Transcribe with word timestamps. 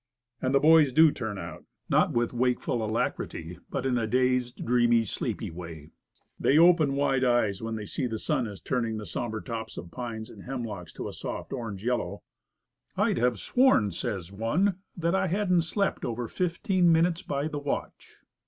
And 0.41 0.55
the 0.55 0.59
boys 0.59 0.91
do 0.91 1.11
turn 1.11 1.37
out. 1.37 1.63
Not 1.87 2.11
with 2.11 2.33
wakeful 2.33 2.83
alacrity, 2.83 3.59
but 3.69 3.85
in 3.85 3.99
a 3.99 4.07
dazed, 4.07 4.65
dreamy, 4.65 5.05
sleepy 5.05 5.51
way. 5.51 5.91
They 6.39 6.57
open 6.57 6.95
wide 6.95 7.23
eyes, 7.23 7.61
when 7.61 7.75
they 7.75 7.85
see 7.85 8.05
that 8.07 8.09
the 8.09 8.17
sun 8.17 8.47
is 8.47 8.61
turning 8.61 8.97
the 8.97 9.05
sombre 9.05 9.43
tops 9.43 9.77
of 9.77 9.91
pines 9.91 10.31
and 10.31 10.41
hemlocks 10.41 10.91
to 10.93 11.07
a 11.07 11.13
soft 11.13 11.53
orange 11.53 11.83
yellow. 11.83 12.23
"I'd 12.97 13.19
have 13.19 13.39
sworn," 13.39 13.91
says 13.91 14.31
one, 14.31 14.77
"that 14.97 15.13
I 15.13 15.27
hadn't 15.27 15.65
slept 15.65 16.03
over 16.03 16.27
fifteen 16.27 16.91
minutes 16.91 17.21
by 17.21 17.47
the 17.47 17.59
watch." 17.59 18.15